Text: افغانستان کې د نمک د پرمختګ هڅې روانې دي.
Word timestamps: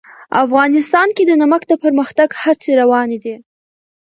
افغانستان 0.43 1.07
کې 1.15 1.23
د 1.25 1.31
نمک 1.41 1.61
د 1.67 1.73
پرمختګ 1.83 2.29
هڅې 2.43 2.71
روانې 2.81 3.17
دي. 3.23 3.35